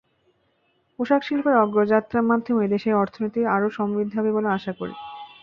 [0.99, 4.95] পোশাকশিল্পের অগ্রযাত্রার মাধ্যমে দেশের অর্থনীতি আরও সমৃদ্ধ হবে বলে আশা করি।